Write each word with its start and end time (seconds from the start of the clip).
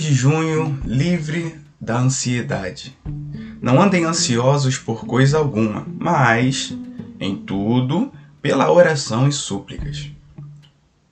De 0.00 0.14
junho, 0.14 0.78
livre 0.84 1.56
da 1.80 1.98
ansiedade. 1.98 2.96
Não 3.60 3.82
andem 3.82 4.04
ansiosos 4.04 4.78
por 4.78 5.04
coisa 5.04 5.38
alguma, 5.38 5.86
mas, 5.98 6.76
em 7.18 7.36
tudo, 7.36 8.12
pela 8.40 8.72
oração 8.72 9.28
e 9.28 9.32
súplicas. 9.32 10.10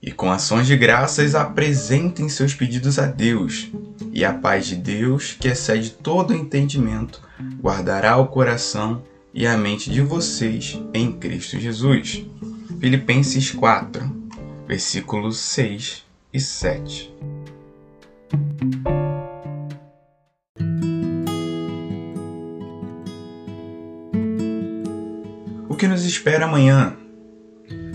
E 0.01 0.11
com 0.11 0.31
ações 0.31 0.65
de 0.65 0.75
graças 0.75 1.35
apresentem 1.35 2.27
seus 2.29 2.53
pedidos 2.53 2.97
a 2.97 3.05
Deus, 3.05 3.69
e 4.13 4.25
a 4.25 4.33
paz 4.33 4.65
de 4.65 4.75
Deus, 4.75 5.35
que 5.39 5.47
excede 5.47 5.91
todo 5.91 6.33
entendimento, 6.33 7.21
guardará 7.61 8.17
o 8.17 8.27
coração 8.27 9.03
e 9.33 9.45
a 9.45 9.57
mente 9.57 9.89
de 9.89 10.01
vocês 10.01 10.81
em 10.93 11.11
Cristo 11.11 11.59
Jesus. 11.59 12.25
Filipenses 12.79 13.51
4, 13.51 14.09
versículos 14.67 15.37
6 15.37 16.03
e 16.33 16.39
7. 16.39 17.13
O 25.67 25.75
que 25.75 25.87
nos 25.87 26.05
espera 26.05 26.45
amanhã? 26.45 26.95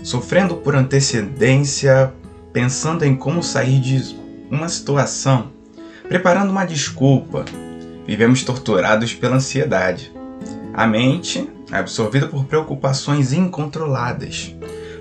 Sofrendo 0.03 0.57
por 0.57 0.75
antecedência, 0.75 2.13
pensando 2.51 3.05
em 3.05 3.15
como 3.15 3.41
sair 3.41 3.79
de 3.79 4.19
uma 4.51 4.67
situação, 4.67 5.53
preparando 6.09 6.49
uma 6.49 6.65
desculpa, 6.65 7.45
vivemos 8.05 8.43
torturados 8.43 9.13
pela 9.13 9.37
ansiedade. 9.37 10.11
A 10.73 10.85
mente, 10.85 11.49
absorvida 11.71 12.27
por 12.27 12.43
preocupações 12.43 13.31
incontroladas, 13.31 14.53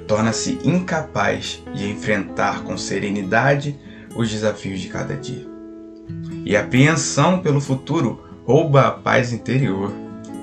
torna-se 0.07 0.61
incapaz 0.63 1.61
de 1.75 1.91
enfrentar 1.91 2.63
com 2.63 2.79
serenidade 2.79 3.77
os 4.15 4.31
desafios 4.31 4.79
de 4.81 4.87
cada 4.89 5.17
dia. 5.17 5.56
E 6.47 6.57
apreensão 6.57 7.41
pelo 7.41 7.61
futuro 7.61 8.23
rouba 8.45 8.83
a 8.83 8.91
paz 8.93 9.33
interior, 9.33 9.93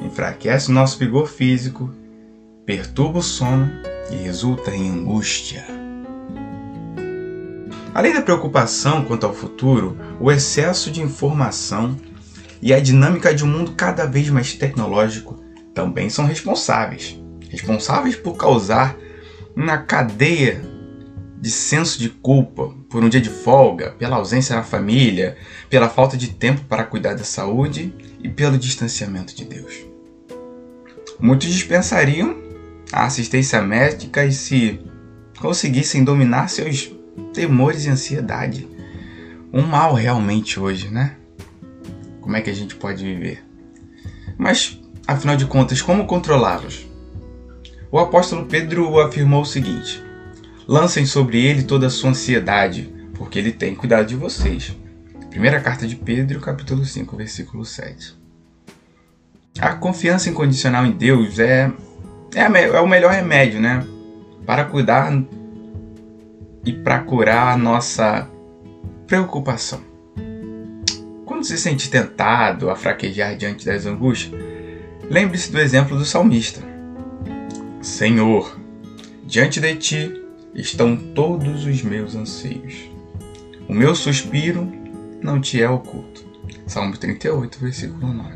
enfraquece 0.01 0.69
o 0.69 0.73
nosso 0.73 0.99
vigor 0.99 1.29
físico, 1.29 1.89
perturba 2.65 3.19
o 3.19 3.23
sono 3.23 3.71
e 4.11 4.15
resulta 4.17 4.75
em 4.75 4.89
angústia. 4.91 5.65
Além 7.93 8.13
da 8.13 8.21
preocupação 8.21 9.05
quanto 9.05 9.25
ao 9.25 9.33
futuro, 9.33 9.97
o 10.19 10.29
excesso 10.29 10.91
de 10.91 11.01
informação 11.01 11.95
e 12.61 12.73
a 12.73 12.81
dinâmica 12.81 13.33
de 13.33 13.45
um 13.45 13.47
mundo 13.47 13.71
cada 13.71 14.05
vez 14.05 14.29
mais 14.29 14.53
tecnológico 14.53 15.41
também 15.73 16.09
são 16.09 16.25
responsáveis. 16.25 17.17
Responsáveis 17.49 18.17
por 18.17 18.35
causar 18.35 18.97
uma 19.55 19.77
cadeia 19.77 20.61
de 21.39 21.49
senso 21.49 21.97
de 21.97 22.09
culpa 22.09 22.82
por 22.93 23.03
um 23.03 23.09
dia 23.09 23.19
de 23.19 23.29
folga, 23.31 23.95
pela 23.97 24.17
ausência 24.17 24.55
na 24.55 24.61
família, 24.61 25.35
pela 25.67 25.89
falta 25.89 26.15
de 26.15 26.27
tempo 26.27 26.61
para 26.69 26.83
cuidar 26.83 27.15
da 27.15 27.23
saúde 27.23 27.91
e 28.21 28.29
pelo 28.29 28.55
distanciamento 28.55 29.35
de 29.35 29.45
Deus. 29.45 29.83
Muitos 31.19 31.47
dispensariam 31.47 32.37
a 32.91 33.05
assistência 33.05 33.59
médica 33.63 34.23
e 34.23 34.31
se 34.31 34.79
conseguissem 35.39 36.03
dominar 36.03 36.49
seus 36.49 36.91
temores 37.33 37.85
e 37.85 37.89
ansiedade. 37.89 38.69
Um 39.51 39.63
mal 39.63 39.95
realmente 39.95 40.59
hoje, 40.59 40.89
né? 40.89 41.15
Como 42.21 42.37
é 42.37 42.41
que 42.41 42.51
a 42.51 42.55
gente 42.55 42.75
pode 42.75 43.03
viver? 43.03 43.43
Mas, 44.37 44.79
afinal 45.07 45.35
de 45.35 45.47
contas, 45.47 45.81
como 45.81 46.05
controlá-los? 46.05 46.87
O 47.91 47.97
apóstolo 47.97 48.45
Pedro 48.45 48.99
afirmou 48.99 49.41
o 49.41 49.45
seguinte: 49.47 50.02
Lancem 50.67 51.05
sobre 51.05 51.45
ele 51.45 51.63
toda 51.63 51.87
a 51.87 51.89
sua 51.89 52.11
ansiedade, 52.11 52.93
porque 53.15 53.37
ele 53.37 53.51
tem 53.51 53.75
cuidado 53.75 54.07
de 54.07 54.15
vocês. 54.15 54.75
Primeira 55.29 55.59
carta 55.59 55.85
de 55.85 55.95
Pedro, 55.95 56.39
capítulo 56.39 56.85
5, 56.85 57.17
versículo 57.17 57.65
7. 57.65 58.15
A 59.59 59.73
confiança 59.73 60.29
incondicional 60.29 60.85
em 60.85 60.91
Deus 60.91 61.37
é, 61.37 61.69
é, 62.33 62.41
é 62.41 62.79
o 62.79 62.87
melhor 62.87 63.11
remédio, 63.11 63.59
né? 63.59 63.85
Para 64.45 64.63
cuidar 64.63 65.11
e 66.65 66.71
para 66.71 66.99
curar 66.99 67.53
a 67.53 67.57
nossa 67.57 68.29
preocupação. 69.05 69.81
Quando 71.25 71.43
se 71.43 71.57
sente 71.57 71.89
tentado 71.89 72.69
a 72.69 72.75
fraquejar 72.75 73.35
diante 73.35 73.65
das 73.65 73.85
angústias, 73.85 74.41
lembre-se 75.09 75.51
do 75.51 75.59
exemplo 75.59 75.97
do 75.97 76.05
salmista. 76.05 76.61
Senhor, 77.81 78.57
diante 79.25 79.59
de 79.59 79.75
ti 79.75 80.22
estão 80.55 80.95
todos 80.95 81.65
os 81.65 81.81
meus 81.81 82.15
anseios. 82.15 82.89
O 83.67 83.73
meu 83.73 83.95
suspiro 83.95 84.71
não 85.21 85.39
te 85.39 85.61
é 85.61 85.69
oculto. 85.69 86.25
Salmo 86.67 86.97
38, 86.97 87.59
versículo 87.59 88.13
9. 88.13 88.35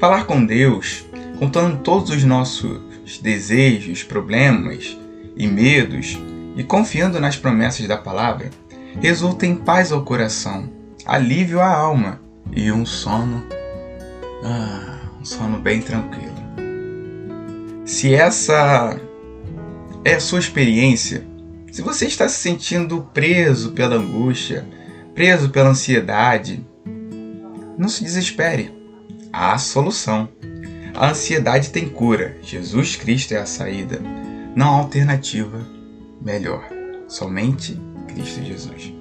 Falar 0.00 0.24
com 0.24 0.44
Deus, 0.44 1.04
contando 1.38 1.82
todos 1.82 2.10
os 2.10 2.24
nossos 2.24 3.18
desejos, 3.22 4.02
problemas 4.02 4.96
e 5.36 5.46
medos 5.46 6.18
e 6.56 6.62
confiando 6.62 7.20
nas 7.20 7.36
promessas 7.36 7.86
da 7.86 7.96
palavra, 7.96 8.50
resulta 9.00 9.46
em 9.46 9.56
paz 9.56 9.92
ao 9.92 10.04
coração, 10.04 10.70
alívio 11.04 11.60
à 11.60 11.68
alma 11.68 12.20
e 12.52 12.70
um 12.70 12.84
sono, 12.84 13.44
ah, 14.44 15.00
um 15.20 15.24
sono 15.24 15.58
bem 15.58 15.80
tranquilo. 15.80 16.34
Se 17.84 18.14
essa 18.14 18.98
é 20.04 20.14
a 20.14 20.20
sua 20.20 20.38
experiência. 20.38 21.26
Se 21.72 21.80
você 21.82 22.06
está 22.06 22.28
se 22.28 22.38
sentindo 22.38 23.08
preso 23.14 23.72
pela 23.72 23.96
angústia, 23.96 24.66
preso 25.14 25.48
pela 25.48 25.70
ansiedade, 25.70 26.64
não 27.78 27.88
se 27.88 28.04
desespere. 28.04 28.72
Há 29.32 29.56
solução. 29.58 30.28
A 30.94 31.10
ansiedade 31.10 31.70
tem 31.70 31.88
cura. 31.88 32.36
Jesus 32.42 32.94
Cristo 32.94 33.32
é 33.32 33.38
a 33.38 33.46
saída. 33.46 34.00
Não 34.54 34.74
há 34.74 34.78
alternativa 34.78 35.66
melhor. 36.22 36.68
Somente 37.08 37.80
Cristo 38.06 38.44
Jesus. 38.44 38.92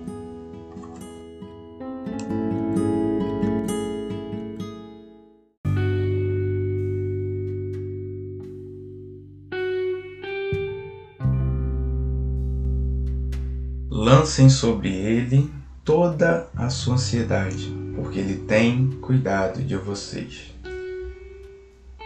Lancem 14.34 14.50
sobre 14.50 14.90
ele 14.90 15.48
toda 15.86 16.50
a 16.56 16.68
sua 16.68 16.96
ansiedade, 16.96 17.72
porque 17.96 18.18
ele 18.18 18.48
tem 18.48 18.90
cuidado 19.00 19.62
de 19.62 19.76
vocês. 19.76 20.52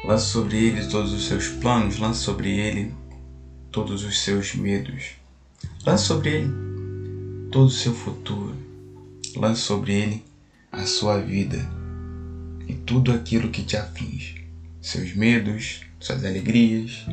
Lance 0.04 0.26
sobre 0.26 0.58
ele 0.58 0.86
todos 0.88 1.14
os 1.14 1.26
seus 1.26 1.48
planos, 1.48 2.00
lance 2.00 2.20
sobre 2.20 2.50
ele 2.50 2.94
todos 3.72 4.04
os 4.04 4.20
seus 4.20 4.54
medos. 4.56 5.12
Lance 5.86 6.04
sobre 6.04 6.32
ele 6.32 7.50
todo 7.50 7.68
o 7.68 7.72
seu 7.72 7.94
futuro. 7.94 8.58
Lance 9.38 9.62
sobre 9.62 9.94
ele 9.94 10.26
a 10.70 10.86
sua 10.86 11.22
vida 11.22 11.66
e 12.68 12.74
tudo 12.74 13.14
aquilo 13.14 13.52
que 13.52 13.64
te 13.64 13.78
aflige. 13.78 14.46
Seus 14.82 15.16
medos, 15.16 15.80
suas 15.98 16.26
alegrias. 16.26 17.06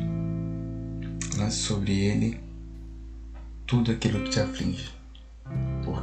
Lance 1.37 1.59
sobre 1.59 1.93
ele 2.01 2.37
tudo 3.65 3.93
aquilo 3.93 4.21
que 4.21 4.31
te 4.31 4.41
aflige. 4.41 4.94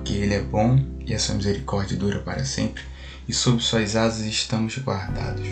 Porque 0.03 0.15
Ele 0.15 0.35
é 0.35 0.41
bom 0.41 0.85
e 1.07 1.15
a 1.15 1.19
sua 1.19 1.37
misericórdia 1.37 1.97
dura 1.97 2.19
para 2.19 2.45
sempre, 2.45 2.83
e 3.29 3.33
sob 3.33 3.63
suas 3.63 3.95
asas 3.95 4.27
estamos 4.27 4.77
guardados. 4.79 5.47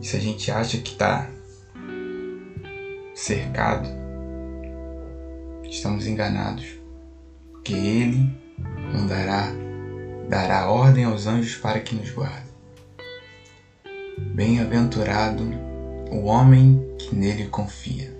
E 0.00 0.06
se 0.06 0.16
a 0.16 0.20
gente 0.20 0.48
acha 0.48 0.78
que 0.78 0.92
está 0.92 1.28
cercado, 3.16 3.88
estamos 5.64 6.06
enganados, 6.06 6.66
porque 7.50 7.72
Ele 7.72 8.30
mandará, 8.92 9.48
dará 10.28 10.70
ordem 10.70 11.02
aos 11.02 11.26
anjos 11.26 11.56
para 11.56 11.80
que 11.80 11.96
nos 11.96 12.10
guardem. 12.10 12.52
Bem-aventurado 14.36 15.42
o 16.12 16.26
homem 16.26 16.80
que 16.96 17.12
nele 17.12 17.48
confia. 17.48 18.16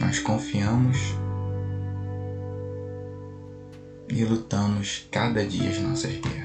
Nós 0.00 0.18
confiamos 0.18 0.98
e 4.14 4.24
lutamos 4.24 5.06
cada 5.10 5.44
dia 5.44 5.68
as 5.70 5.78
nossas 5.80 6.12
guerras. 6.12 6.43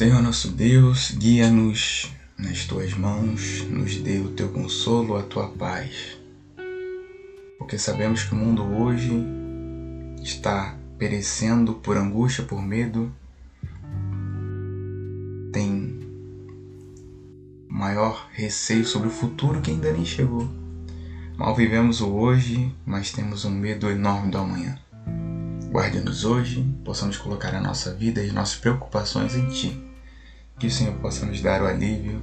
Senhor 0.00 0.22
nosso 0.22 0.52
Deus, 0.52 1.10
guia-nos 1.10 2.10
nas 2.38 2.64
tuas 2.64 2.94
mãos, 2.94 3.62
nos 3.68 3.96
dê 3.96 4.18
o 4.18 4.30
teu 4.30 4.48
consolo, 4.48 5.14
a 5.14 5.22
tua 5.22 5.48
paz. 5.48 6.16
Porque 7.58 7.76
sabemos 7.76 8.24
que 8.24 8.32
o 8.32 8.34
mundo 8.34 8.62
hoje 8.62 9.12
está 10.22 10.74
perecendo 10.96 11.74
por 11.74 11.98
angústia, 11.98 12.42
por 12.42 12.62
medo, 12.62 13.12
tem 15.52 16.00
maior 17.68 18.26
receio 18.32 18.86
sobre 18.86 19.08
o 19.08 19.12
futuro 19.12 19.60
que 19.60 19.70
ainda 19.70 19.92
nem 19.92 20.06
chegou. 20.06 20.48
Mal 21.36 21.54
vivemos 21.54 22.00
o 22.00 22.08
hoje, 22.08 22.74
mas 22.86 23.12
temos 23.12 23.44
um 23.44 23.50
medo 23.50 23.90
enorme 23.90 24.30
do 24.30 24.38
amanhã. 24.38 24.78
Guarde-nos 25.70 26.24
hoje, 26.24 26.66
possamos 26.86 27.18
colocar 27.18 27.54
a 27.54 27.60
nossa 27.60 27.94
vida 27.94 28.22
e 28.22 28.28
as 28.28 28.32
nossas 28.32 28.56
preocupações 28.56 29.34
em 29.34 29.46
Ti 29.50 29.89
que 30.60 30.66
o 30.66 30.70
Senhor 30.70 30.94
possa 30.96 31.24
nos 31.24 31.40
dar 31.40 31.62
o 31.62 31.66
alívio 31.66 32.20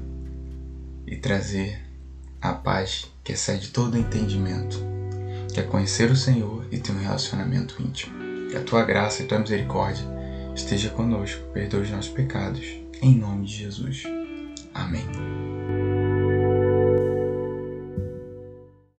e 1.08 1.16
trazer 1.16 1.82
a 2.40 2.54
paz 2.54 3.12
que 3.24 3.34
excede 3.34 3.70
todo 3.70 3.98
entendimento, 3.98 4.80
que 5.52 5.60
é 5.60 5.64
conhecer 5.64 6.12
o 6.12 6.16
Senhor 6.16 6.66
e 6.72 6.78
ter 6.78 6.92
um 6.92 7.00
relacionamento 7.00 7.82
íntimo. 7.82 8.16
Que 8.50 8.56
a 8.56 8.64
tua 8.64 8.86
graça 8.86 9.24
e 9.24 9.26
tua 9.26 9.40
misericórdia 9.40 10.06
esteja 10.56 10.90
conosco, 10.90 11.44
perdoe 11.52 11.82
os 11.82 11.90
nossos 11.90 12.12
pecados, 12.12 12.64
em 13.02 13.18
nome 13.18 13.48
de 13.48 13.56
Jesus. 13.56 14.04
Amém. 14.74 15.47